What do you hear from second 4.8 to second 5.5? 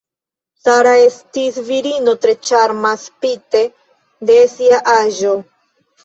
aĝo.